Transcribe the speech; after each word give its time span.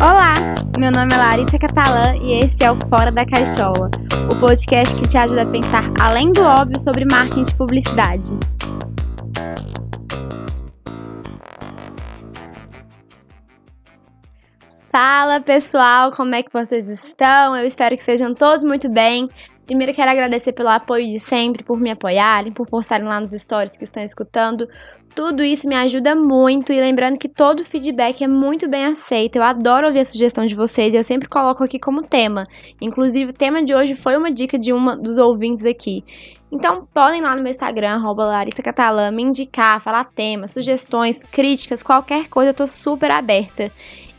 Olá, 0.00 0.34
meu 0.78 0.90
nome 0.90 1.14
é 1.14 1.16
Larissa 1.16 1.58
Catalã 1.58 2.16
e 2.16 2.40
esse 2.40 2.64
é 2.64 2.70
o 2.70 2.76
Fora 2.88 3.12
da 3.12 3.24
Caixola, 3.24 3.90
o 4.30 4.40
podcast 4.40 4.94
que 4.96 5.08
te 5.08 5.16
ajuda 5.16 5.42
a 5.42 5.46
pensar 5.46 5.84
além 6.00 6.32
do 6.32 6.42
óbvio 6.42 6.78
sobre 6.80 7.04
marketing 7.04 7.48
e 7.48 7.54
publicidade. 7.54 8.30
Fala 14.90 15.40
pessoal, 15.40 16.10
como 16.12 16.34
é 16.34 16.42
que 16.42 16.52
vocês 16.52 16.88
estão? 16.88 17.56
Eu 17.56 17.66
espero 17.66 17.96
que 17.96 18.02
sejam 18.02 18.34
todos 18.34 18.64
muito 18.64 18.88
bem. 18.88 19.28
Primeiro 19.66 19.94
quero 19.94 20.10
agradecer 20.10 20.52
pelo 20.52 20.68
apoio 20.68 21.10
de 21.10 21.18
sempre, 21.18 21.64
por 21.64 21.80
me 21.80 21.90
apoiarem, 21.90 22.52
por 22.52 22.66
postarem 22.66 23.06
lá 23.06 23.18
nos 23.18 23.32
stories 23.32 23.76
que 23.78 23.84
estão 23.84 24.02
escutando. 24.02 24.68
Tudo 25.14 25.42
isso 25.42 25.66
me 25.66 25.74
ajuda 25.74 26.14
muito 26.14 26.72
e 26.72 26.80
lembrando 26.80 27.18
que 27.18 27.28
todo 27.28 27.64
feedback 27.64 28.22
é 28.22 28.28
muito 28.28 28.68
bem 28.68 28.84
aceito. 28.84 29.36
Eu 29.36 29.42
adoro 29.42 29.86
ouvir 29.86 30.00
a 30.00 30.04
sugestão 30.04 30.44
de 30.44 30.54
vocês 30.54 30.92
e 30.92 30.96
eu 30.96 31.02
sempre 31.02 31.28
coloco 31.28 31.64
aqui 31.64 31.78
como 31.78 32.02
tema. 32.02 32.46
Inclusive, 32.80 33.30
o 33.30 33.34
tema 33.34 33.64
de 33.64 33.74
hoje 33.74 33.94
foi 33.94 34.16
uma 34.16 34.30
dica 34.30 34.58
de 34.58 34.72
uma 34.72 34.96
dos 34.96 35.16
ouvintes 35.16 35.64
aqui. 35.64 36.04
Então, 36.52 36.86
podem 36.92 37.20
lá 37.20 37.34
no 37.34 37.42
meu 37.42 37.50
Instagram, 37.50 38.02
Larissa 38.16 38.62
Catalã, 38.62 39.10
me 39.10 39.22
indicar, 39.22 39.82
falar 39.82 40.04
temas, 40.04 40.52
sugestões, 40.52 41.22
críticas, 41.22 41.82
qualquer 41.82 42.28
coisa, 42.28 42.50
eu 42.50 42.54
tô 42.54 42.66
super 42.66 43.10
aberta. 43.10 43.72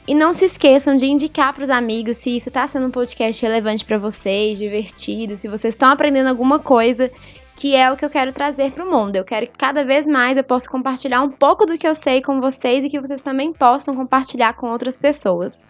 E 0.07 0.13
não 0.13 0.31
se 0.31 0.45
esqueçam 0.45 0.95
de 0.95 1.07
indicar 1.07 1.51
para 1.51 1.63
os 1.63 1.69
amigos 1.69 2.17
se 2.17 2.35
isso 2.35 2.49
está 2.49 2.67
sendo 2.67 2.85
um 2.85 2.91
podcast 2.91 3.41
relevante 3.41 3.83
para 3.83 3.97
vocês, 3.97 4.59
divertido, 4.59 5.35
se 5.35 5.47
vocês 5.47 5.73
estão 5.73 5.89
aprendendo 5.89 6.29
alguma 6.29 6.59
coisa, 6.59 7.09
que 7.55 7.75
é 7.75 7.91
o 7.91 7.97
que 7.97 8.05
eu 8.05 8.09
quero 8.09 8.31
trazer 8.31 8.71
para 8.71 8.85
o 8.85 8.91
mundo. 8.91 9.15
Eu 9.15 9.25
quero 9.25 9.47
que 9.47 9.57
cada 9.57 9.83
vez 9.83 10.05
mais 10.05 10.37
eu 10.37 10.43
possa 10.43 10.69
compartilhar 10.69 11.23
um 11.23 11.31
pouco 11.31 11.65
do 11.65 11.75
que 11.75 11.87
eu 11.87 11.95
sei 11.95 12.21
com 12.21 12.39
vocês 12.39 12.85
e 12.85 12.89
que 12.89 13.01
vocês 13.01 13.21
também 13.21 13.51
possam 13.51 13.95
compartilhar 13.95 14.53
com 14.53 14.71
outras 14.71 14.99
pessoas. 14.99 15.65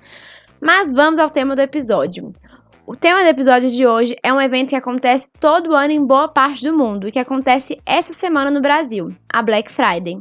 Mas 0.59 0.91
vamos 0.91 1.17
ao 1.17 1.29
tema 1.29 1.55
do 1.55 1.61
episódio. 1.61 2.29
O 2.87 2.95
tema 2.95 3.23
do 3.23 3.29
episódio 3.29 3.67
de 3.67 3.87
hoje 3.87 4.15
é 4.21 4.31
um 4.31 4.39
evento 4.39 4.69
que 4.69 4.75
acontece 4.75 5.27
todo 5.39 5.75
ano 5.75 5.91
em 5.91 6.05
boa 6.05 6.27
parte 6.27 6.63
do 6.63 6.77
mundo 6.77 7.07
e 7.07 7.11
que 7.11 7.17
acontece 7.17 7.81
essa 7.83 8.13
semana 8.13 8.51
no 8.51 8.61
Brasil, 8.61 9.11
a 9.27 9.41
Black 9.41 9.71
Friday. 9.71 10.19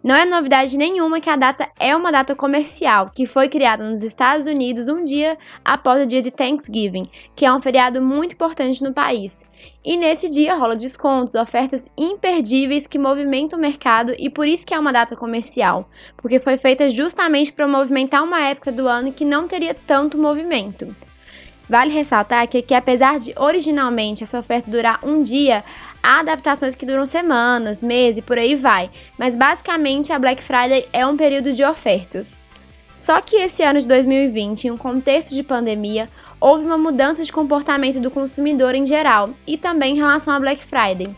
Não 0.00 0.14
é 0.14 0.24
novidade 0.24 0.78
nenhuma 0.78 1.20
que 1.20 1.28
a 1.28 1.34
data 1.34 1.68
é 1.76 1.96
uma 1.96 2.12
data 2.12 2.36
comercial, 2.36 3.10
que 3.12 3.26
foi 3.26 3.48
criada 3.48 3.90
nos 3.90 4.04
Estados 4.04 4.46
Unidos 4.46 4.86
um 4.86 5.02
dia 5.02 5.36
após 5.64 6.04
o 6.04 6.06
dia 6.06 6.22
de 6.22 6.30
Thanksgiving, 6.30 7.10
que 7.34 7.44
é 7.44 7.52
um 7.52 7.60
feriado 7.60 8.00
muito 8.00 8.34
importante 8.34 8.80
no 8.84 8.92
país. 8.92 9.44
E 9.84 9.96
nesse 9.96 10.28
dia 10.28 10.54
rola 10.54 10.76
descontos, 10.76 11.34
ofertas 11.34 11.84
imperdíveis 11.98 12.86
que 12.86 12.96
movimentam 12.96 13.58
o 13.58 13.62
mercado 13.62 14.14
e 14.16 14.30
por 14.30 14.46
isso 14.46 14.64
que 14.64 14.72
é 14.72 14.78
uma 14.78 14.92
data 14.92 15.16
comercial, 15.16 15.88
porque 16.16 16.38
foi 16.38 16.58
feita 16.58 16.90
justamente 16.90 17.52
para 17.52 17.66
movimentar 17.66 18.22
uma 18.22 18.40
época 18.40 18.70
do 18.70 18.86
ano 18.86 19.12
que 19.12 19.24
não 19.24 19.48
teria 19.48 19.74
tanto 19.74 20.16
movimento. 20.16 20.94
Vale 21.68 21.92
ressaltar 21.92 22.46
que, 22.48 22.74
apesar 22.74 23.18
de 23.18 23.32
originalmente 23.36 24.22
essa 24.22 24.38
oferta 24.38 24.70
durar 24.70 25.00
um 25.02 25.22
dia, 25.22 25.64
Há 26.06 26.20
adaptações 26.20 26.74
que 26.74 26.84
duram 26.84 27.06
semanas, 27.06 27.80
meses 27.80 28.18
e 28.18 28.22
por 28.22 28.38
aí 28.38 28.54
vai, 28.54 28.90
mas 29.18 29.34
basicamente 29.34 30.12
a 30.12 30.18
Black 30.18 30.44
Friday 30.44 30.86
é 30.92 31.06
um 31.06 31.16
período 31.16 31.54
de 31.54 31.64
ofertas. 31.64 32.38
Só 32.94 33.22
que 33.22 33.36
esse 33.36 33.62
ano 33.62 33.80
de 33.80 33.88
2020, 33.88 34.64
em 34.64 34.70
um 34.70 34.76
contexto 34.76 35.34
de 35.34 35.42
pandemia, 35.42 36.10
houve 36.38 36.66
uma 36.66 36.76
mudança 36.76 37.24
de 37.24 37.32
comportamento 37.32 38.00
do 38.00 38.10
consumidor 38.10 38.74
em 38.74 38.86
geral 38.86 39.30
e 39.46 39.56
também 39.56 39.94
em 39.94 39.98
relação 39.98 40.34
à 40.34 40.38
Black 40.38 40.66
Friday. 40.66 41.08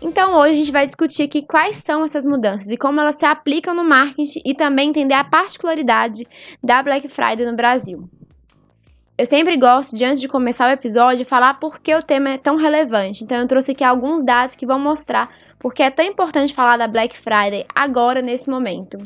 Então 0.00 0.34
hoje 0.34 0.54
a 0.54 0.56
gente 0.56 0.72
vai 0.72 0.86
discutir 0.86 1.22
aqui 1.22 1.42
quais 1.42 1.76
são 1.76 2.02
essas 2.02 2.26
mudanças 2.26 2.68
e 2.68 2.76
como 2.76 3.00
elas 3.00 3.14
se 3.14 3.24
aplicam 3.24 3.76
no 3.76 3.84
marketing 3.84 4.42
e 4.44 4.54
também 4.54 4.88
entender 4.88 5.14
a 5.14 5.22
particularidade 5.22 6.26
da 6.60 6.82
Black 6.82 7.08
Friday 7.08 7.46
no 7.46 7.54
Brasil. 7.54 8.10
Eu 9.18 9.26
sempre 9.26 9.58
gosto 9.58 9.94
de, 9.94 10.04
antes 10.04 10.22
de 10.22 10.26
começar 10.26 10.68
o 10.68 10.72
episódio, 10.72 11.26
falar 11.26 11.54
por 11.54 11.80
que 11.80 11.94
o 11.94 12.02
tema 12.02 12.30
é 12.30 12.38
tão 12.38 12.56
relevante. 12.56 13.22
Então, 13.22 13.36
eu 13.36 13.46
trouxe 13.46 13.72
aqui 13.72 13.84
alguns 13.84 14.24
dados 14.24 14.56
que 14.56 14.64
vão 14.64 14.78
mostrar 14.78 15.28
por 15.58 15.74
que 15.74 15.82
é 15.82 15.90
tão 15.90 16.04
importante 16.04 16.54
falar 16.54 16.78
da 16.78 16.88
Black 16.88 17.18
Friday 17.18 17.66
agora, 17.74 18.22
nesse 18.22 18.48
momento. 18.48 18.96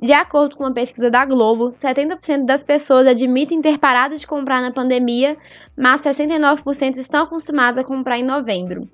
De 0.00 0.12
acordo 0.12 0.56
com 0.56 0.64
uma 0.64 0.72
pesquisa 0.72 1.10
da 1.10 1.24
Globo, 1.24 1.72
70% 1.72 2.44
das 2.44 2.62
pessoas 2.62 3.06
admitem 3.06 3.60
ter 3.60 3.78
parado 3.78 4.16
de 4.16 4.26
comprar 4.26 4.62
na 4.62 4.70
pandemia, 4.70 5.36
mas 5.76 6.02
69% 6.02 6.96
estão 6.96 7.24
acostumados 7.24 7.78
a 7.78 7.84
comprar 7.84 8.18
em 8.18 8.24
novembro. 8.24 8.88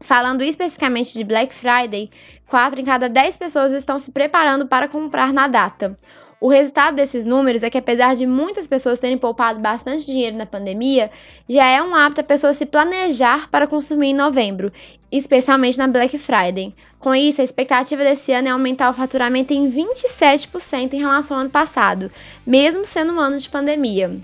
Falando 0.00 0.42
especificamente 0.42 1.14
de 1.14 1.24
Black 1.24 1.54
Friday, 1.54 2.10
4 2.46 2.78
em 2.78 2.84
cada 2.84 3.08
10 3.08 3.38
pessoas 3.38 3.72
estão 3.72 3.98
se 3.98 4.12
preparando 4.12 4.66
para 4.66 4.86
comprar 4.86 5.32
na 5.32 5.48
data. 5.48 5.96
O 6.40 6.48
resultado 6.48 6.96
desses 6.96 7.24
números 7.24 7.62
é 7.62 7.70
que, 7.70 7.78
apesar 7.78 8.14
de 8.16 8.26
muitas 8.26 8.66
pessoas 8.66 8.98
terem 8.98 9.16
poupado 9.16 9.60
bastante 9.60 10.04
dinheiro 10.04 10.36
na 10.36 10.46
pandemia, 10.46 11.10
já 11.48 11.64
é 11.66 11.82
um 11.82 11.94
hábito 11.94 12.20
a 12.20 12.24
pessoa 12.24 12.52
se 12.52 12.66
planejar 12.66 13.48
para 13.50 13.66
consumir 13.66 14.08
em 14.08 14.14
novembro, 14.14 14.72
especialmente 15.10 15.78
na 15.78 15.86
Black 15.86 16.18
Friday. 16.18 16.74
Com 16.98 17.14
isso, 17.14 17.40
a 17.40 17.44
expectativa 17.44 18.02
desse 18.02 18.32
ano 18.32 18.48
é 18.48 18.50
aumentar 18.50 18.90
o 18.90 18.94
faturamento 18.94 19.52
em 19.52 19.70
27% 19.70 20.92
em 20.92 20.98
relação 20.98 21.36
ao 21.36 21.42
ano 21.42 21.50
passado, 21.50 22.10
mesmo 22.46 22.84
sendo 22.84 23.12
um 23.12 23.20
ano 23.20 23.38
de 23.38 23.48
pandemia. 23.48 24.18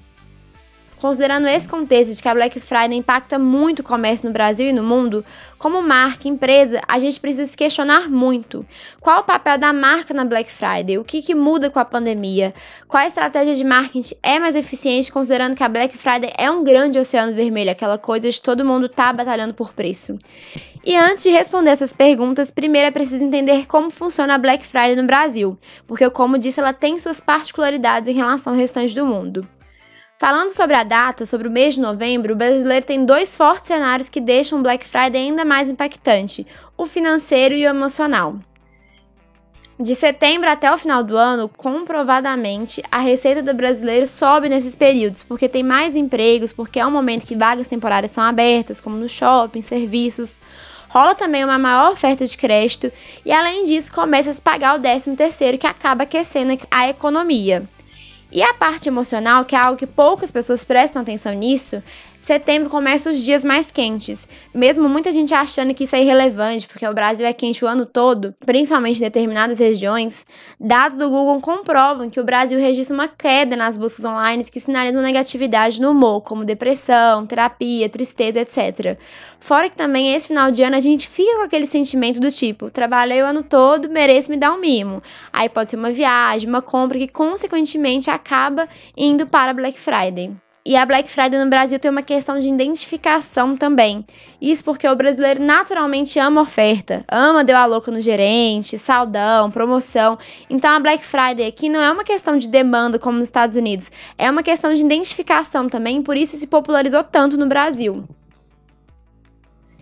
Considerando 1.01 1.49
esse 1.49 1.67
contexto 1.67 2.15
de 2.15 2.21
que 2.21 2.29
a 2.29 2.35
Black 2.35 2.61
Friday 2.61 2.95
impacta 2.95 3.39
muito 3.39 3.79
o 3.79 3.83
comércio 3.83 4.27
no 4.27 4.35
Brasil 4.35 4.69
e 4.69 4.73
no 4.73 4.83
mundo, 4.83 5.25
como 5.59 5.81
marca, 5.81 6.29
empresa, 6.29 6.83
a 6.87 6.99
gente 6.99 7.19
precisa 7.19 7.47
se 7.47 7.57
questionar 7.57 8.11
muito. 8.11 8.67
Qual 9.01 9.21
o 9.21 9.25
papel 9.25 9.57
da 9.57 9.73
marca 9.73 10.13
na 10.13 10.27
Black 10.27 10.53
Friday? 10.53 10.99
O 10.99 11.05
que, 11.05 11.23
que 11.23 11.35
muda 11.35 11.71
com 11.71 11.79
a 11.79 11.87
pandemia? 11.87 12.53
Qual 12.87 13.03
a 13.03 13.07
estratégia 13.07 13.55
de 13.55 13.65
marketing 13.65 14.15
é 14.23 14.39
mais 14.39 14.55
eficiente, 14.55 15.11
considerando 15.11 15.57
que 15.57 15.63
a 15.63 15.71
Black 15.71 15.97
Friday 15.97 16.35
é 16.37 16.51
um 16.51 16.63
grande 16.63 16.99
oceano 16.99 17.35
vermelho, 17.35 17.71
aquela 17.71 17.97
coisa 17.97 18.31
de 18.31 18.43
todo 18.43 18.63
mundo 18.63 18.87
tá 18.87 19.11
batalhando 19.11 19.55
por 19.55 19.73
preço? 19.73 20.19
E 20.85 20.95
antes 20.95 21.23
de 21.23 21.31
responder 21.31 21.71
essas 21.71 21.95
perguntas, 21.95 22.51
primeiro 22.51 22.89
é 22.89 22.91
preciso 22.91 23.25
entender 23.25 23.67
como 23.67 23.91
funciona 23.91 24.35
a 24.35 24.39
Black 24.39 24.67
Friday 24.67 24.97
no 24.97 25.05
Brasil, 25.05 25.57
porque, 25.87 26.11
como 26.11 26.39
disse, 26.39 26.61
ela 26.61 26.75
tem 26.75 26.99
suas 26.99 27.21
particularidades 27.21 28.07
em 28.07 28.17
relação 28.17 28.53
ao 28.53 28.59
restante 28.59 28.95
do 28.95 29.07
mundo. 29.07 29.49
Falando 30.21 30.53
sobre 30.53 30.77
a 30.77 30.83
data, 30.83 31.25
sobre 31.25 31.49
o 31.49 31.51
mês 31.51 31.77
de 31.77 31.81
novembro, 31.81 32.35
o 32.35 32.37
brasileiro 32.37 32.85
tem 32.85 33.07
dois 33.07 33.35
fortes 33.35 33.69
cenários 33.69 34.11
que 34.11 34.21
deixam 34.21 34.59
o 34.59 34.63
Black 34.63 34.87
Friday 34.87 35.17
ainda 35.17 35.47
mais 35.47 35.67
impactante: 35.67 36.47
o 36.77 36.85
financeiro 36.85 37.55
e 37.55 37.65
o 37.65 37.71
emocional. 37.71 38.37
De 39.79 39.95
setembro 39.95 40.51
até 40.51 40.71
o 40.71 40.77
final 40.77 41.03
do 41.03 41.17
ano, 41.17 41.49
comprovadamente, 41.49 42.83
a 42.93 42.99
receita 42.99 43.43
do 43.43 43.55
brasileiro 43.55 44.07
sobe 44.07 44.51
nesses 44.51 44.77
períodos, 44.77 45.23
porque 45.23 45.49
tem 45.49 45.63
mais 45.63 45.97
empregos, 45.97 46.53
porque 46.53 46.79
é 46.79 46.87
um 46.87 46.91
momento 46.91 47.27
que 47.27 47.35
vagas 47.35 47.67
temporárias 47.67 48.13
são 48.13 48.23
abertas, 48.23 48.79
como 48.79 48.99
no 48.99 49.09
shopping, 49.09 49.63
serviços. 49.63 50.39
Rola 50.91 51.15
também 51.15 51.43
uma 51.43 51.59
maior 51.59 51.93
oferta 51.93 52.27
de 52.27 52.37
crédito 52.37 52.93
e, 53.25 53.33
além 53.33 53.65
disso, 53.65 53.91
começa 53.91 54.29
a 54.29 54.35
se 54.35 54.43
pagar 54.43 54.79
o 54.79 54.83
13 54.83 55.17
terceiro, 55.17 55.57
que 55.57 55.67
acaba 55.67 56.03
aquecendo 56.03 56.59
a 56.71 56.91
economia. 56.91 57.67
E 58.33 58.43
a 58.43 58.55
parte 58.55 58.89
emocional, 58.89 59.45
que 59.45 59.57
é 59.57 59.59
algo 59.59 59.79
que 59.79 59.87
poucas 59.87 60.31
pessoas 60.31 60.65
prestam 60.65 61.03
atenção 61.03 61.35
nisso, 61.35 61.83
Setembro 62.21 62.69
começa 62.69 63.11
os 63.11 63.25
dias 63.25 63.43
mais 63.43 63.71
quentes. 63.71 64.29
Mesmo 64.55 64.89
muita 64.89 65.11
gente 65.11 65.33
achando 65.33 65.73
que 65.73 65.85
isso 65.85 65.97
é 65.97 66.03
irrelevante, 66.03 66.67
porque 66.69 66.87
o 66.87 66.93
Brasil 66.93 67.27
é 67.27 67.33
quente 67.33 67.65
o 67.65 67.69
ano 67.69 67.87
todo, 67.87 68.35
principalmente 68.45 68.99
em 68.99 69.01
determinadas 69.01 69.59
regiões, 69.59 70.25
dados 70.61 70.99
do 70.99 71.09
Google 71.09 71.41
comprovam 71.41 72.11
que 72.11 72.21
o 72.21 72.25
Brasil 72.25 72.61
registra 72.61 72.95
uma 72.95 73.09
queda 73.09 73.57
nas 73.57 73.77
buscas 73.77 74.05
online 74.05 74.45
que 74.45 74.61
sinalizam 74.61 75.01
negatividade 75.03 75.81
no 75.81 75.93
humor, 75.93 76.21
como 76.21 76.45
depressão, 76.45 77.27
terapia, 77.27 77.89
tristeza, 77.89 78.41
etc. 78.41 78.99
Fora 79.39 79.71
que 79.71 79.77
também 79.77 80.15
esse 80.15 80.29
final 80.29 80.51
de 80.51 80.63
ano 80.63 80.77
a 80.77 80.81
gente 80.81 81.09
fica 81.09 81.37
com 81.37 81.43
aquele 81.43 81.67
sentimento 81.67 82.21
do 82.21 82.31
tipo, 82.31 82.71
trabalhei 82.71 83.23
o 83.23 83.27
ano 83.27 83.43
todo, 83.43 83.89
mereço 83.89 84.31
me 84.31 84.37
dar 84.37 84.53
um 84.53 84.61
mimo. 84.61 85.03
Aí 85.33 85.49
pode 85.49 85.71
ser 85.71 85.77
uma 85.77 85.91
viagem, 85.91 86.49
uma 86.49 86.61
compra 86.61 86.99
que 86.99 87.09
consequentemente 87.09 88.11
acaba 88.11 88.69
indo 88.95 89.27
para 89.27 89.55
Black 89.55 89.81
Friday. 89.81 90.31
E 90.63 90.77
a 90.77 90.85
Black 90.85 91.09
Friday 91.09 91.43
no 91.43 91.49
Brasil 91.49 91.79
tem 91.79 91.91
uma 91.91 92.03
questão 92.03 92.39
de 92.39 92.47
identificação 92.47 93.57
também. 93.57 94.05
Isso 94.39 94.63
porque 94.63 94.87
o 94.87 94.95
brasileiro 94.95 95.43
naturalmente 95.43 96.19
ama 96.19 96.43
oferta, 96.43 97.03
ama 97.11 97.43
deu 97.43 97.57
a 97.57 97.65
louca 97.65 97.91
no 97.91 97.99
gerente, 97.99 98.77
saldão, 98.77 99.51
promoção. 99.51 100.19
Então 100.51 100.71
a 100.71 100.79
Black 100.79 101.03
Friday 101.03 101.47
aqui 101.47 101.71
não 101.71 101.81
é 101.81 101.91
uma 101.91 102.05
questão 102.05 102.37
de 102.37 102.47
demanda 102.47 102.99
como 102.99 103.19
nos 103.19 103.29
Estados 103.29 103.57
Unidos, 103.57 103.91
é 104.19 104.31
uma 104.31 104.43
questão 104.43 104.75
de 104.75 104.83
identificação 104.83 105.67
também, 105.67 106.03
por 106.03 106.15
isso 106.15 106.37
se 106.37 106.47
popularizou 106.47 107.03
tanto 107.03 107.39
no 107.39 107.47
Brasil. 107.47 108.05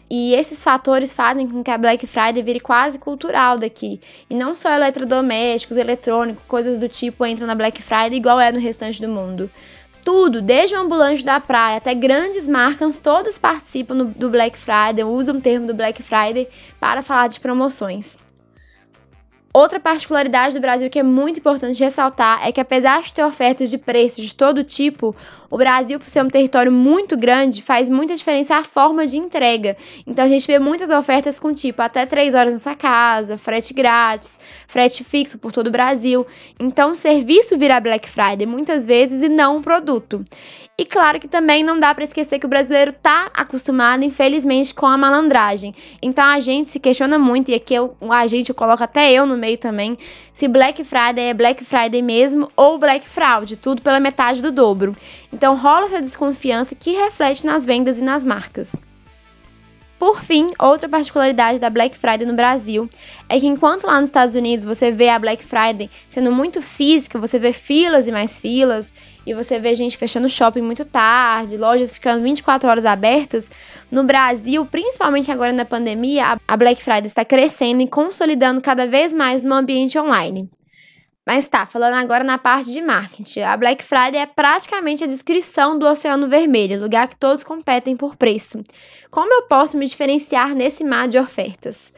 E 0.08 0.32
esses 0.34 0.62
fatores 0.62 1.12
fazem 1.12 1.46
com 1.46 1.62
que 1.62 1.70
a 1.72 1.76
Black 1.76 2.06
Friday 2.06 2.42
vire 2.42 2.60
quase 2.60 2.98
cultural 2.98 3.58
daqui. 3.58 4.00
E 4.30 4.34
não 4.34 4.56
só 4.56 4.72
eletrodomésticos, 4.72 5.76
eletrônicos, 5.76 6.42
coisas 6.48 6.78
do 6.78 6.88
tipo 6.88 7.26
entram 7.26 7.46
na 7.46 7.54
Black 7.54 7.82
Friday 7.82 8.14
igual 8.16 8.40
é 8.40 8.50
no 8.50 8.58
restante 8.58 9.02
do 9.02 9.08
mundo 9.08 9.50
tudo, 10.04 10.40
desde 10.40 10.74
o 10.74 10.80
ambulante 10.80 11.24
da 11.24 11.40
praia 11.40 11.76
até 11.76 11.94
grandes 11.94 12.46
marcas, 12.48 12.98
todos 12.98 13.38
participam 13.38 13.96
do 14.04 14.30
Black 14.30 14.58
Friday, 14.58 15.04
usam 15.04 15.36
o 15.36 15.40
termo 15.40 15.66
do 15.66 15.74
Black 15.74 16.02
Friday 16.02 16.48
para 16.80 17.02
falar 17.02 17.28
de 17.28 17.40
promoções. 17.40 18.18
Outra 19.52 19.80
particularidade 19.80 20.54
do 20.54 20.60
Brasil 20.60 20.90
que 20.90 20.98
é 20.98 21.02
muito 21.02 21.38
importante 21.38 21.82
ressaltar 21.82 22.46
é 22.46 22.52
que, 22.52 22.60
apesar 22.60 23.02
de 23.02 23.14
ter 23.14 23.24
ofertas 23.24 23.70
de 23.70 23.78
preços 23.78 24.26
de 24.26 24.36
todo 24.36 24.62
tipo, 24.62 25.16
o 25.50 25.56
Brasil, 25.56 25.98
por 25.98 26.08
ser 26.10 26.22
um 26.22 26.28
território 26.28 26.70
muito 26.70 27.16
grande, 27.16 27.62
faz 27.62 27.88
muita 27.88 28.14
diferença 28.14 28.56
a 28.56 28.64
forma 28.64 29.06
de 29.06 29.16
entrega. 29.16 29.74
Então, 30.06 30.22
a 30.22 30.28
gente 30.28 30.46
vê 30.46 30.58
muitas 30.58 30.90
ofertas 30.90 31.40
com 31.40 31.54
tipo 31.54 31.80
até 31.80 32.04
3 32.04 32.34
horas 32.34 32.52
na 32.52 32.58
sua 32.58 32.74
casa, 32.74 33.38
frete 33.38 33.72
grátis, 33.72 34.38
frete 34.66 35.02
fixo 35.02 35.38
por 35.38 35.50
todo 35.50 35.68
o 35.68 35.72
Brasil. 35.72 36.26
Então, 36.60 36.92
o 36.92 36.94
serviço 36.94 37.56
vira 37.56 37.80
Black 37.80 38.06
Friday 38.06 38.46
muitas 38.46 38.84
vezes 38.84 39.22
e 39.22 39.28
não 39.30 39.56
um 39.56 39.62
produto. 39.62 40.22
E 40.80 40.84
claro 40.84 41.18
que 41.18 41.26
também 41.26 41.64
não 41.64 41.80
dá 41.80 41.92
para 41.92 42.04
esquecer 42.04 42.38
que 42.38 42.46
o 42.46 42.48
brasileiro 42.48 42.92
tá 42.92 43.28
acostumado, 43.34 44.04
infelizmente, 44.04 44.72
com 44.72 44.86
a 44.86 44.96
malandragem. 44.96 45.74
Então 46.00 46.24
a 46.24 46.38
gente 46.38 46.70
se 46.70 46.78
questiona 46.78 47.18
muito, 47.18 47.50
e 47.50 47.54
aqui 47.54 47.74
eu, 47.74 47.96
a 48.08 48.26
gente, 48.28 48.50
eu 48.50 48.54
coloco 48.54 48.84
até 48.84 49.10
eu 49.10 49.26
no 49.26 49.36
meio 49.36 49.47
também, 49.56 49.96
se 50.34 50.46
Black 50.46 50.84
Friday 50.84 51.30
é 51.30 51.34
Black 51.34 51.64
Friday 51.64 52.02
mesmo 52.02 52.48
ou 52.56 52.78
Black 52.78 53.08
Fraud, 53.08 53.56
tudo 53.56 53.82
pela 53.82 54.00
metade 54.00 54.42
do 54.42 54.52
dobro. 54.52 54.96
Então 55.32 55.56
rola 55.56 55.86
essa 55.86 56.00
desconfiança 56.00 56.74
que 56.74 56.92
reflete 56.92 57.46
nas 57.46 57.64
vendas 57.64 57.98
e 57.98 58.02
nas 58.02 58.24
marcas. 58.24 58.72
Por 59.98 60.22
fim, 60.22 60.48
outra 60.60 60.88
particularidade 60.88 61.58
da 61.58 61.68
Black 61.68 61.98
Friday 61.98 62.24
no 62.24 62.34
Brasil 62.34 62.88
é 63.28 63.40
que 63.40 63.46
enquanto 63.46 63.86
lá 63.86 64.00
nos 64.00 64.08
Estados 64.08 64.36
Unidos 64.36 64.64
você 64.64 64.92
vê 64.92 65.08
a 65.08 65.18
Black 65.18 65.44
Friday 65.44 65.90
sendo 66.08 66.30
muito 66.30 66.62
física, 66.62 67.18
você 67.18 67.36
vê 67.36 67.52
filas 67.52 68.06
e 68.06 68.12
mais 68.12 68.38
filas, 68.38 68.92
e 69.26 69.34
você 69.34 69.58
vê 69.58 69.74
gente 69.74 69.96
fechando 69.96 70.28
shopping 70.28 70.62
muito 70.62 70.84
tarde, 70.84 71.56
lojas 71.56 71.92
ficando 71.92 72.22
24 72.22 72.70
horas 72.70 72.86
abertas, 72.86 73.50
no 73.90 74.04
Brasil, 74.04 74.64
principalmente 74.66 75.32
agora 75.32 75.52
na 75.52 75.64
pandemia, 75.64 76.38
a 76.46 76.56
Black 76.56 76.82
Friday 76.82 77.06
está 77.06 77.24
crescendo 77.24 77.82
e 77.82 77.88
consolidando 77.88 78.60
cada 78.60 78.86
vez 78.86 79.12
mais 79.12 79.42
no 79.42 79.54
ambiente 79.54 79.98
online. 79.98 80.48
Mas 81.28 81.46
tá, 81.46 81.66
falando 81.66 81.92
agora 81.92 82.24
na 82.24 82.38
parte 82.38 82.72
de 82.72 82.80
marketing. 82.80 83.40
A 83.40 83.54
Black 83.54 83.84
Friday 83.84 84.18
é 84.18 84.24
praticamente 84.24 85.04
a 85.04 85.06
descrição 85.06 85.78
do 85.78 85.86
Oceano 85.86 86.26
Vermelho, 86.26 86.80
lugar 86.80 87.06
que 87.06 87.16
todos 87.16 87.44
competem 87.44 87.94
por 87.94 88.16
preço. 88.16 88.64
Como 89.10 89.30
eu 89.34 89.42
posso 89.42 89.76
me 89.76 89.84
diferenciar 89.84 90.54
nesse 90.54 90.82
mar 90.82 91.06
de 91.06 91.18
ofertas? 91.18 91.92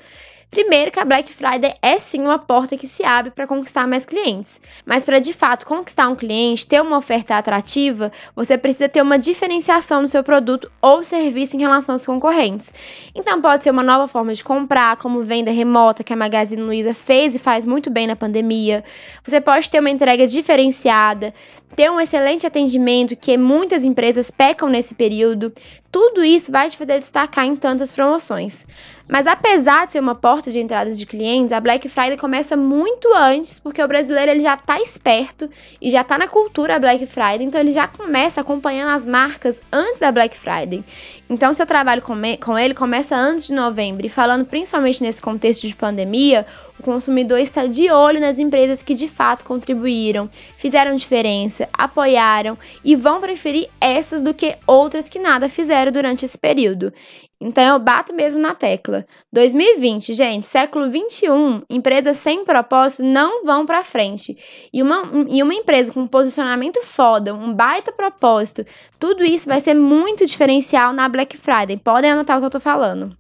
Primeiro, 0.50 0.91
que 0.91 0.99
a 0.99 1.05
Black 1.05 1.32
Friday 1.32 1.75
é 1.81 1.97
sim 2.00 2.23
uma 2.23 2.38
porta 2.38 2.76
que 2.76 2.88
se 2.88 3.05
abre 3.05 3.31
para 3.31 3.47
conquistar 3.47 3.87
mais 3.87 4.05
clientes. 4.05 4.61
Mas 4.85 5.05
para 5.05 5.20
de 5.20 5.32
fato 5.32 5.64
conquistar 5.64 6.08
um 6.08 6.17
cliente, 6.17 6.67
ter 6.67 6.82
uma 6.82 6.99
oferta 6.99 7.37
atrativa, 7.37 8.11
você 8.35 8.58
precisa 8.58 8.88
ter 8.88 9.00
uma 9.00 9.17
diferenciação 9.17 10.02
no 10.02 10.08
seu 10.08 10.25
produto 10.25 10.69
ou 10.82 11.05
serviço 11.05 11.56
em 11.56 11.61
relação 11.61 11.94
aos 11.94 12.05
concorrentes. 12.05 12.73
Então 13.14 13.41
pode 13.41 13.62
ser 13.62 13.70
uma 13.70 13.85
nova 13.85 14.08
forma 14.08 14.35
de 14.35 14.43
comprar, 14.43 14.97
como 14.97 15.23
venda 15.23 15.52
remota 15.52 16.02
que 16.02 16.12
a 16.12 16.17
Magazine 16.17 16.62
Luiza 16.62 16.94
fez 16.94 17.37
e 17.37 17.38
faz 17.38 17.64
muito 17.64 17.88
bem 17.88 18.08
na 18.08 18.17
pandemia. 18.17 18.82
Você 19.25 19.41
pode 19.41 19.70
ter 19.70 19.79
uma 19.79 19.91
entrega 19.91 20.26
diferenciada, 20.26 21.32
ter 21.76 21.88
um 21.88 22.00
excelente 22.00 22.44
atendimento 22.44 23.14
que 23.14 23.37
muitas 23.38 23.85
empresas 23.85 24.32
pecam 24.32 24.69
nesse 24.69 24.97
período, 24.97 25.52
tudo 25.91 26.25
isso 26.25 26.53
vai 26.53 26.71
te 26.71 26.77
fazer 26.77 26.99
destacar 27.01 27.45
em 27.45 27.57
tantas 27.57 27.91
promoções. 27.91 28.65
Mas 29.09 29.27
apesar 29.27 29.87
de 29.87 29.93
ser 29.93 29.99
uma 29.99 30.15
porta 30.15 30.51
de 30.53 30.61
entrada 30.61 30.89
de 30.91 31.05
clientes, 31.05 31.51
a 31.51 31.59
Black 31.59 31.89
Friday 31.89 32.17
começa 32.17 32.57
muito 32.57 33.13
antes, 33.13 33.59
porque 33.59 33.83
o 33.83 33.89
brasileiro 33.89 34.31
ele 34.31 34.41
já 34.41 34.55
está 34.55 34.81
esperto 34.81 35.51
e 35.81 35.91
já 35.91 36.03
está 36.03 36.17
na 36.17 36.29
cultura 36.29 36.79
Black 36.79 37.05
Friday, 37.07 37.43
então 37.43 37.61
ele 37.61 37.73
já 37.73 37.89
começa 37.89 38.41
acompanhando 38.41 38.91
as 38.91 39.05
marcas 39.05 39.61
antes 39.73 39.99
da 39.99 40.13
Black 40.13 40.37
Friday. 40.37 40.85
Então, 41.29 41.53
seu 41.53 41.67
trabalho 41.67 42.03
com 42.03 42.57
ele 42.59 42.75
começa 42.75 43.17
antes 43.17 43.49
de 43.49 43.53
novembro, 43.53 44.07
e 44.07 44.09
falando 44.09 44.45
principalmente 44.45 45.03
nesse 45.03 45.21
contexto 45.21 45.67
de 45.67 45.75
pandemia, 45.75 46.47
o 46.81 46.82
consumidor 46.82 47.38
está 47.38 47.67
de 47.67 47.91
olho 47.91 48.19
nas 48.19 48.38
empresas 48.38 48.82
que 48.82 48.94
de 48.94 49.06
fato 49.06 49.44
contribuíram, 49.44 50.29
fizeram 50.56 50.97
diferença, 50.97 51.69
apoiaram 51.73 52.59
e 52.85 52.97
vão 52.97 53.21
preferir 53.21 53.69
essas 53.81 54.23
do 54.23 54.35
que 54.35 54.56
outras 54.67 55.09
que 55.09 55.19
nada 55.19 55.49
fizeram 55.49 55.93
durante 55.93 56.25
esse 56.25 56.38
período. 56.38 56.93
Então 57.41 57.65
eu 57.65 57.79
bato 57.79 58.12
mesmo 58.12 58.41
na 58.41 58.55
tecla. 58.55 59.06
2020, 59.32 60.12
gente, 60.12 60.47
século 60.47 60.91
21, 60.91 61.62
empresas 61.71 62.19
sem 62.19 62.44
propósito 62.44 63.03
não 63.03 63.44
vão 63.44 63.65
para 63.65 63.85
frente. 63.85 64.37
E 64.73 64.83
uma, 64.83 65.11
e 65.29 65.43
uma 65.43 65.55
empresa 65.55 65.93
com 65.93 66.00
um 66.00 66.06
posicionamento 66.06 66.83
foda, 66.83 67.33
um 67.35 67.55
baita 67.55 67.93
propósito, 67.93 68.67
tudo 68.99 69.25
isso 69.25 69.49
vai 69.49 69.61
ser 69.61 69.75
muito 69.75 70.26
diferencial 70.26 70.93
na 70.93 71.09
Black 71.09 71.37
Friday. 71.37 71.79
Podem 71.79 72.11
anotar 72.11 72.37
o 72.37 72.41
que 72.41 72.47
eu 72.47 72.50
tô 72.50 72.61
falando. 72.61 73.20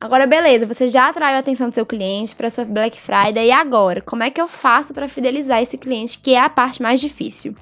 Agora, 0.00 0.26
beleza, 0.26 0.66
você 0.66 0.88
já 0.88 1.08
atraiu 1.08 1.36
a 1.36 1.38
atenção 1.38 1.68
do 1.68 1.74
seu 1.74 1.86
cliente 1.86 2.34
para 2.34 2.50
sua 2.50 2.64
Black 2.64 3.00
Friday 3.00 3.46
e 3.46 3.52
agora, 3.52 4.02
como 4.02 4.22
é 4.22 4.30
que 4.30 4.40
eu 4.40 4.48
faço 4.48 4.92
para 4.92 5.08
fidelizar 5.08 5.62
esse 5.62 5.78
cliente, 5.78 6.18
que 6.18 6.34
é 6.34 6.40
a 6.40 6.50
parte 6.50 6.82
mais 6.82 7.00
difícil? 7.00 7.56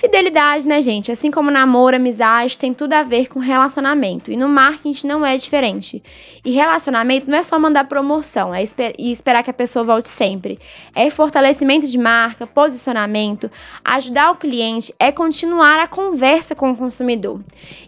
Fidelidade, 0.00 0.66
né, 0.66 0.80
gente? 0.80 1.12
Assim 1.12 1.30
como 1.30 1.50
namoro, 1.50 1.94
amizade, 1.94 2.56
tem 2.56 2.72
tudo 2.72 2.94
a 2.94 3.02
ver 3.02 3.28
com 3.28 3.38
relacionamento. 3.38 4.32
E 4.32 4.36
no 4.36 4.48
marketing 4.48 5.06
não 5.06 5.26
é 5.26 5.36
diferente. 5.36 6.02
E 6.42 6.52
relacionamento 6.52 7.30
não 7.30 7.36
é 7.36 7.42
só 7.42 7.58
mandar 7.58 7.84
promoção 7.84 8.54
é 8.54 8.62
esper 8.62 8.94
e 8.98 9.12
esperar 9.12 9.42
que 9.42 9.50
a 9.50 9.52
pessoa 9.52 9.84
volte 9.84 10.08
sempre. 10.08 10.58
É 10.94 11.10
fortalecimento 11.10 11.86
de 11.86 11.98
marca, 11.98 12.46
posicionamento, 12.46 13.50
ajudar 13.84 14.30
o 14.30 14.36
cliente, 14.36 14.94
é 14.98 15.12
continuar 15.12 15.78
a 15.78 15.86
conversa 15.86 16.54
com 16.54 16.70
o 16.70 16.76
consumidor. 16.76 17.42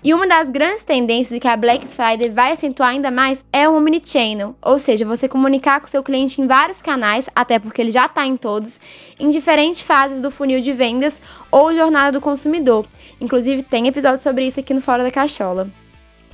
E 0.05 0.12
uma 0.12 0.26
das 0.26 0.50
grandes 0.50 0.82
tendências 0.82 1.41
que 1.41 1.49
a 1.49 1.56
Black 1.56 1.87
Friday 1.87 2.29
vai 2.29 2.53
acentuar 2.53 2.91
ainda 2.91 3.11
mais 3.11 3.43
é 3.50 3.67
o 3.67 3.75
omnichannel, 3.75 4.55
ou 4.61 4.79
seja, 4.79 5.06
você 5.06 5.26
comunicar 5.26 5.81
com 5.81 5.87
seu 5.87 6.03
cliente 6.03 6.43
em 6.43 6.47
vários 6.47 6.82
canais, 6.82 7.26
até 7.35 7.59
porque 7.59 7.81
ele 7.81 7.91
já 7.91 8.05
está 8.05 8.26
em 8.26 8.37
todos, 8.37 8.79
em 9.19 9.31
diferentes 9.31 9.81
fases 9.81 10.20
do 10.20 10.31
funil 10.31 10.61
de 10.61 10.75
vendas 10.75 11.19
ou 11.50 11.75
jornada 11.75 12.01
do 12.10 12.20
consumidor. 12.20 12.87
Inclusive, 13.20 13.62
tem 13.62 13.87
episódio 13.87 14.22
sobre 14.22 14.46
isso 14.46 14.58
aqui 14.58 14.75
no 14.75 14.81
Fora 14.81 15.02
da 15.02 15.10
Cachola. 15.10 15.69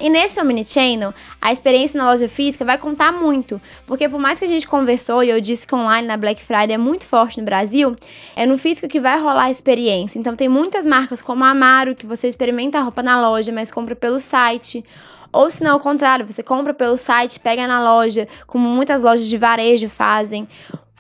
E 0.01 0.09
nesse 0.09 0.41
Omnichannel, 0.41 1.13
a 1.41 1.51
experiência 1.51 1.99
na 1.99 2.09
loja 2.09 2.29
física 2.29 2.65
vai 2.65 2.79
contar 2.79 3.11
muito, 3.11 3.61
porque 3.85 4.09
por 4.09 4.21
mais 4.21 4.39
que 4.39 4.45
a 4.45 4.49
gente 4.49 4.67
conversou 4.67 5.25
e 5.25 5.31
eu 5.31 5.41
disse 5.41 5.67
que 5.67 5.75
online 5.75 6.07
na 6.07 6.17
Black 6.17 6.41
Friday 6.41 6.75
é 6.75 6.79
muito 6.79 7.05
forte 7.05 7.41
no 7.41 7.45
Brasil, 7.45 7.97
é 8.37 8.47
no 8.47 8.57
físico 8.57 8.87
que 8.87 9.01
vai 9.01 9.19
rolar 9.19 9.45
a 9.45 9.51
experiência. 9.51 10.17
Então 10.17 10.37
tem 10.37 10.49
muitas 10.49 10.87
marcas 10.87 11.21
como 11.21 11.43
a 11.43 11.51
Amaro, 11.51 11.97
que 11.97 12.07
você 12.07 12.29
experimenta 12.29 12.79
a 12.79 12.83
roupa 12.83 13.03
na 13.03 13.21
loja, 13.21 13.51
mas 13.51 13.73
compra 13.73 13.97
pelo 13.97 14.21
site. 14.21 14.85
Ou 15.33 15.51
se 15.51 15.65
não, 15.65 15.73
ao 15.73 15.81
contrário, 15.81 16.25
você 16.25 16.45
compra 16.45 16.73
pelo 16.73 16.97
site, 16.97 17.41
pega 17.41 17.67
na 17.67 17.83
loja, 17.83 18.29
como 18.47 18.69
muitas 18.69 19.03
lojas 19.03 19.27
de 19.27 19.37
varejo 19.37 19.89
fazem. 19.89 20.49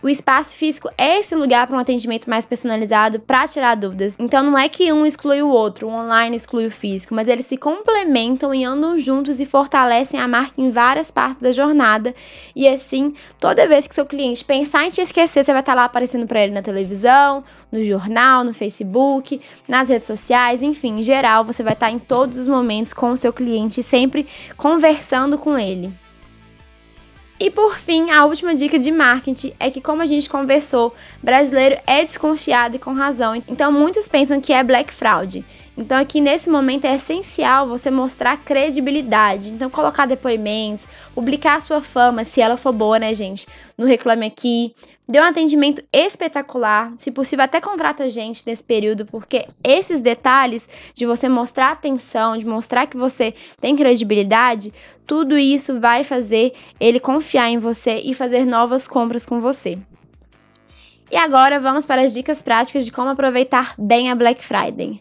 O 0.00 0.08
espaço 0.08 0.54
físico 0.54 0.88
é 0.96 1.18
esse 1.18 1.34
lugar 1.34 1.66
para 1.66 1.76
um 1.76 1.80
atendimento 1.80 2.30
mais 2.30 2.44
personalizado, 2.44 3.18
para 3.18 3.48
tirar 3.48 3.74
dúvidas. 3.74 4.14
Então 4.16 4.44
não 4.44 4.56
é 4.56 4.68
que 4.68 4.92
um 4.92 5.04
exclui 5.04 5.42
o 5.42 5.48
outro, 5.48 5.88
o 5.88 5.90
online 5.90 6.36
exclui 6.36 6.66
o 6.66 6.70
físico, 6.70 7.16
mas 7.16 7.26
eles 7.26 7.46
se 7.46 7.56
complementam 7.56 8.54
e 8.54 8.64
andam 8.64 8.96
juntos 8.96 9.40
e 9.40 9.46
fortalecem 9.46 10.20
a 10.20 10.28
marca 10.28 10.60
em 10.60 10.70
várias 10.70 11.10
partes 11.10 11.40
da 11.40 11.50
jornada. 11.50 12.14
E 12.54 12.68
assim, 12.68 13.12
toda 13.40 13.66
vez 13.66 13.88
que 13.88 13.94
seu 13.94 14.06
cliente 14.06 14.44
pensar 14.44 14.86
em 14.86 14.90
te 14.90 15.00
esquecer, 15.00 15.42
você 15.42 15.50
vai 15.50 15.62
estar 15.62 15.74
lá 15.74 15.84
aparecendo 15.84 16.28
para 16.28 16.42
ele 16.42 16.52
na 16.52 16.62
televisão, 16.62 17.42
no 17.72 17.82
jornal, 17.82 18.44
no 18.44 18.54
Facebook, 18.54 19.40
nas 19.66 19.88
redes 19.88 20.06
sociais, 20.06 20.62
enfim, 20.62 21.00
em 21.00 21.02
geral, 21.02 21.44
você 21.44 21.64
vai 21.64 21.72
estar 21.72 21.90
em 21.90 21.98
todos 21.98 22.38
os 22.38 22.46
momentos 22.46 22.92
com 22.92 23.10
o 23.10 23.16
seu 23.16 23.32
cliente, 23.32 23.82
sempre 23.82 24.28
conversando 24.56 25.36
com 25.36 25.58
ele. 25.58 25.92
E 27.40 27.50
por 27.50 27.78
fim, 27.78 28.10
a 28.10 28.24
última 28.24 28.52
dica 28.52 28.78
de 28.78 28.90
marketing 28.90 29.52
é 29.60 29.70
que, 29.70 29.80
como 29.80 30.02
a 30.02 30.06
gente 30.06 30.28
conversou, 30.28 30.94
brasileiro 31.22 31.78
é 31.86 32.02
desconfiado 32.02 32.74
e 32.74 32.78
com 32.80 32.92
razão. 32.92 33.36
Então, 33.46 33.70
muitos 33.70 34.08
pensam 34.08 34.40
que 34.40 34.52
é 34.52 34.64
black 34.64 34.92
fraud. 34.92 35.44
Então, 35.76 35.96
aqui 35.96 36.20
nesse 36.20 36.50
momento 36.50 36.86
é 36.86 36.96
essencial 36.96 37.68
você 37.68 37.92
mostrar 37.92 38.36
credibilidade. 38.38 39.50
Então, 39.50 39.70
colocar 39.70 40.06
depoimentos, 40.06 40.84
publicar 41.14 41.58
a 41.58 41.60
sua 41.60 41.80
fama, 41.80 42.24
se 42.24 42.40
ela 42.40 42.56
for 42.56 42.72
boa, 42.72 42.98
né, 42.98 43.14
gente? 43.14 43.46
No 43.76 43.86
Reclame 43.86 44.26
Aqui. 44.26 44.74
Dê 45.10 45.18
um 45.18 45.24
atendimento 45.24 45.82
espetacular. 45.90 46.92
Se 46.98 47.10
possível, 47.10 47.42
até 47.42 47.62
contrata 47.62 48.04
a 48.04 48.10
gente 48.10 48.42
nesse 48.46 48.62
período, 48.62 49.06
porque 49.06 49.46
esses 49.64 50.02
detalhes 50.02 50.68
de 50.92 51.06
você 51.06 51.30
mostrar 51.30 51.70
atenção, 51.70 52.36
de 52.36 52.46
mostrar 52.46 52.86
que 52.86 52.96
você 52.96 53.34
tem 53.58 53.74
credibilidade, 53.74 54.70
tudo 55.06 55.38
isso 55.38 55.80
vai 55.80 56.04
fazer 56.04 56.52
ele 56.78 57.00
confiar 57.00 57.48
em 57.48 57.56
você 57.56 58.02
e 58.04 58.12
fazer 58.12 58.44
novas 58.44 58.86
compras 58.86 59.24
com 59.24 59.40
você. 59.40 59.78
E 61.10 61.16
agora 61.16 61.58
vamos 61.58 61.86
para 61.86 62.02
as 62.02 62.12
dicas 62.12 62.42
práticas 62.42 62.84
de 62.84 62.92
como 62.92 63.08
aproveitar 63.08 63.74
bem 63.78 64.10
a 64.10 64.14
Black 64.14 64.44
Friday. 64.44 65.00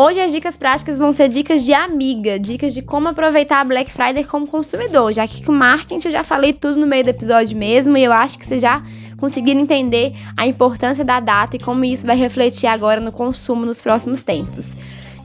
Hoje 0.00 0.20
as 0.20 0.30
dicas 0.30 0.56
práticas 0.56 0.96
vão 0.96 1.12
ser 1.12 1.28
dicas 1.28 1.64
de 1.64 1.74
amiga, 1.74 2.38
dicas 2.38 2.72
de 2.72 2.82
como 2.82 3.08
aproveitar 3.08 3.60
a 3.60 3.64
Black 3.64 3.90
Friday 3.90 4.22
como 4.22 4.46
consumidor, 4.46 5.12
já 5.12 5.26
que 5.26 5.44
com 5.44 5.50
marketing 5.50 6.06
eu 6.06 6.12
já 6.12 6.22
falei 6.22 6.52
tudo 6.52 6.78
no 6.78 6.86
meio 6.86 7.02
do 7.02 7.10
episódio 7.10 7.58
mesmo 7.58 7.96
e 7.96 8.04
eu 8.04 8.12
acho 8.12 8.38
que 8.38 8.46
você 8.46 8.60
já 8.60 8.80
conseguiram 9.16 9.58
entender 9.58 10.14
a 10.36 10.46
importância 10.46 11.04
da 11.04 11.18
data 11.18 11.56
e 11.56 11.58
como 11.58 11.84
isso 11.84 12.06
vai 12.06 12.16
refletir 12.16 12.68
agora 12.68 13.00
no 13.00 13.10
consumo 13.10 13.66
nos 13.66 13.80
próximos 13.80 14.22
tempos. 14.22 14.66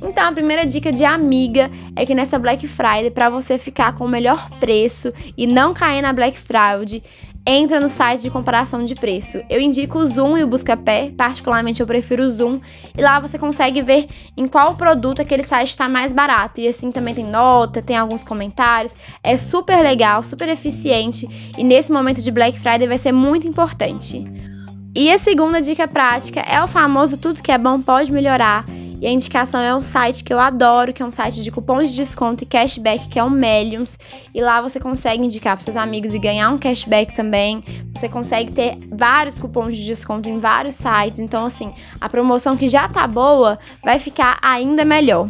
Então, 0.01 0.27
a 0.27 0.32
primeira 0.32 0.65
dica 0.65 0.92
de 0.92 1.06
amiga 1.06 1.70
é 1.96 2.03
que 2.03 2.15
nessa 2.15 2.39
Black 2.39 2.68
Friday, 2.68 3.12
para 3.12 3.30
você 3.30 3.60
ficar 3.60 3.94
com 3.94 4.06
o 4.06 4.10
melhor 4.10 4.50
preço 4.60 5.13
e 5.38 5.46
não 5.46 5.75
cair 5.75 6.01
na 6.01 6.12
Black 6.12 6.36
Fraud, 6.36 7.03
entra 7.46 7.80
no 7.80 7.90
site 7.90 8.22
de 8.22 8.30
comparação 8.30 8.86
de 8.86 8.96
preço. 8.96 9.42
Eu 9.50 9.60
indico 9.60 10.00
o 10.00 10.06
Zoom 10.06 10.38
e 10.38 10.44
o 10.44 10.48
Buscapé, 10.48 11.12
particularmente 11.16 11.82
eu 11.82 11.88
prefiro 11.88 12.24
o 12.24 12.32
Zoom, 12.32 12.60
e 12.98 13.02
lá 13.02 13.20
você 13.20 13.38
consegue 13.38 13.82
ver 13.82 14.08
em 14.38 14.48
qual 14.48 14.76
produto 14.76 15.22
aquele 15.22 15.44
site 15.44 15.70
está 15.70 15.90
mais 15.90 16.14
barato. 16.14 16.62
E 16.62 16.68
assim 16.68 16.92
também 16.92 17.14
tem 17.14 17.26
nota, 17.26 17.82
tem 17.82 17.98
alguns 17.98 18.24
comentários. 18.24 18.94
É 19.22 19.38
super 19.38 19.82
legal, 19.82 20.24
super 20.24 20.48
eficiente 20.48 21.28
e 21.58 21.64
nesse 21.64 21.92
momento 21.92 22.22
de 22.22 22.32
Black 22.32 22.60
Friday 22.60 22.88
vai 22.88 22.98
ser 22.98 23.12
muito 23.12 23.48
importante. 23.48 24.24
E 24.96 25.12
a 25.12 25.18
segunda 25.18 25.60
dica 25.62 25.88
prática 25.88 26.40
é 26.42 26.64
o 26.64 26.68
famoso 26.68 27.18
tudo 27.18 27.42
que 27.42 27.52
é 27.52 27.58
bom 27.58 27.82
pode 27.82 28.12
melhorar. 28.12 28.64
E 29.03 29.05
a 29.05 29.12
indicação 29.12 29.60
é 29.60 29.75
um 29.75 29.81
site 29.81 30.24
que 30.24 30.33
eu 30.33 30.39
adoro, 30.39 30.93
que 30.93 31.03
é 31.03 31.05
um 31.05 31.12
site 31.12 31.43
de 31.43 31.51
cupons 31.51 31.91
de 31.91 31.95
desconto 31.98 32.45
e 32.45 32.48
cashback, 32.48 33.10
que 33.10 33.19
é 33.19 33.24
o 33.24 33.29
Meliums. 33.29 34.00
E 34.33 34.41
lá 34.41 34.62
você 34.62 34.79
consegue 34.79 35.25
indicar 35.25 35.57
para 35.57 35.65
seus 35.65 35.75
amigos 35.75 36.13
e 36.13 36.19
ganhar 36.19 36.50
um 36.50 36.57
cashback 36.57 37.13
também. 37.13 37.62
Você 37.93 38.07
consegue 38.07 38.53
ter 38.53 38.77
vários 38.89 39.38
cupons 39.38 39.75
de 39.75 39.83
desconto 39.83 40.29
em 40.29 40.39
vários 40.39 40.75
sites. 40.75 41.19
Então, 41.19 41.45
assim, 41.45 41.74
a 42.00 42.07
promoção 42.07 42.55
que 42.55 42.69
já 42.69 42.88
tá 42.88 43.05
boa 43.05 43.60
vai 43.83 44.00
ficar 44.00 44.39
ainda 44.41 44.86
melhor. 44.86 45.27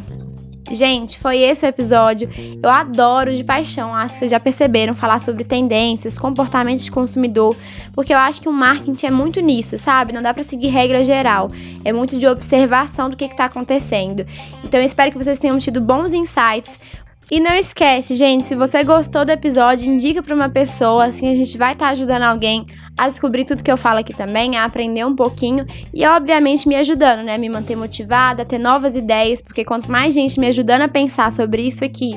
Gente, 0.73 1.19
foi 1.19 1.37
esse 1.37 1.63
o 1.63 1.67
episódio. 1.67 2.27
Eu 2.61 2.69
adoro 2.69 3.35
de 3.35 3.43
paixão, 3.43 3.93
acho 3.93 4.15
que 4.15 4.19
vocês 4.19 4.31
já 4.31 4.39
perceberam, 4.39 4.95
falar 4.95 5.21
sobre 5.21 5.43
tendências, 5.43 6.17
comportamentos 6.17 6.83
de 6.83 6.91
consumidor, 6.91 7.55
porque 7.93 8.11
eu 8.11 8.17
acho 8.17 8.41
que 8.41 8.49
o 8.49 8.51
marketing 8.51 9.05
é 9.05 9.11
muito 9.11 9.39
nisso, 9.39 9.77
sabe? 9.77 10.11
Não 10.11 10.21
dá 10.21 10.33
para 10.33 10.43
seguir 10.43 10.69
regra 10.69 11.03
geral. 11.03 11.51
É 11.85 11.93
muito 11.93 12.17
de 12.17 12.25
observação 12.25 13.07
do 13.09 13.15
que 13.15 13.25
está 13.25 13.45
acontecendo. 13.45 14.25
Então 14.63 14.79
eu 14.79 14.85
espero 14.85 15.11
que 15.11 15.17
vocês 15.17 15.37
tenham 15.37 15.59
tido 15.59 15.79
bons 15.79 16.11
insights. 16.11 16.79
E 17.31 17.39
não 17.39 17.55
esquece, 17.55 18.15
gente, 18.15 18.45
se 18.45 18.55
você 18.55 18.83
gostou 18.83 19.25
do 19.25 19.31
episódio, 19.31 19.91
indica 19.91 20.21
para 20.21 20.35
uma 20.35 20.49
pessoa, 20.49 21.05
assim 21.05 21.29
a 21.31 21.35
gente 21.35 21.57
vai 21.57 21.73
estar 21.73 21.87
tá 21.87 21.91
ajudando 21.91 22.23
alguém 22.23 22.65
a 22.97 23.07
descobrir 23.07 23.45
tudo 23.45 23.63
que 23.63 23.71
eu 23.71 23.77
falo 23.77 23.99
aqui 23.99 24.13
também, 24.13 24.55
a 24.55 24.65
aprender 24.65 25.05
um 25.05 25.15
pouquinho 25.15 25.65
e, 25.93 26.05
obviamente, 26.05 26.67
me 26.67 26.75
ajudando, 26.75 27.25
né? 27.25 27.37
Me 27.37 27.49
manter 27.49 27.75
motivada, 27.75 28.45
ter 28.45 28.59
novas 28.59 28.95
ideias, 28.95 29.41
porque 29.41 29.65
quanto 29.65 29.91
mais 29.91 30.13
gente 30.13 30.39
me 30.39 30.47
ajudando 30.47 30.81
a 30.81 30.87
pensar 30.87 31.31
sobre 31.31 31.63
isso 31.63 31.83
aqui, 31.83 32.11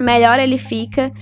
melhor 0.00 0.38
ele 0.38 0.56
fica. 0.56 1.12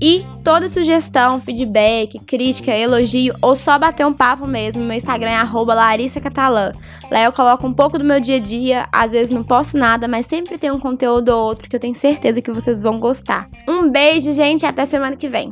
E 0.00 0.24
toda 0.42 0.68
sugestão, 0.68 1.40
feedback, 1.40 2.18
crítica, 2.20 2.70
elogio 2.70 3.34
ou 3.42 3.54
só 3.54 3.78
bater 3.78 4.06
um 4.06 4.14
papo 4.14 4.46
mesmo, 4.46 4.82
meu 4.82 4.96
Instagram 4.96 5.30
é 5.30 5.42
@larissa_catalã. 5.42 6.72
Lá 7.10 7.22
eu 7.22 7.32
coloco 7.32 7.66
um 7.66 7.72
pouco 7.72 7.98
do 7.98 8.04
meu 8.04 8.18
dia 8.18 8.36
a 8.36 8.40
dia, 8.40 8.88
às 8.90 9.10
vezes 9.10 9.34
não 9.34 9.42
posto 9.42 9.76
nada, 9.76 10.08
mas 10.08 10.24
sempre 10.24 10.56
tem 10.56 10.70
um 10.70 10.80
conteúdo 10.80 11.28
ou 11.28 11.42
outro 11.42 11.68
que 11.68 11.76
eu 11.76 11.80
tenho 11.80 11.94
certeza 11.94 12.40
que 12.40 12.50
vocês 12.50 12.82
vão 12.82 12.98
gostar. 12.98 13.48
Um 13.68 13.90
beijo, 13.90 14.32
gente, 14.32 14.62
e 14.62 14.66
até 14.66 14.86
semana 14.86 15.16
que 15.16 15.28
vem. 15.28 15.50